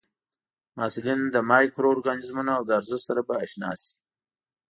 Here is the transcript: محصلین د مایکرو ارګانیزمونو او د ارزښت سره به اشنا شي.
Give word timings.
محصلین 0.77 1.21
د 1.33 1.35
مایکرو 1.49 1.91
ارګانیزمونو 1.93 2.51
او 2.57 2.63
د 2.65 2.71
ارزښت 2.79 3.03
سره 3.09 3.21
به 3.27 3.35
اشنا 3.45 3.71
شي. 3.81 3.91